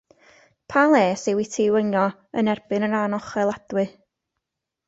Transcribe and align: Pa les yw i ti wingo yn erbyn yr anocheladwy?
Pa 0.71 0.83
les 0.93 1.25
yw 1.33 1.41
i 1.43 1.45
ti 1.55 1.65
wingo 1.75 2.07
yn 2.41 2.51
erbyn 2.55 2.89
yr 2.89 2.99
anocheladwy? 3.03 3.85